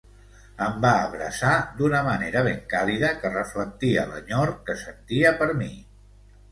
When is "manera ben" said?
2.09-2.65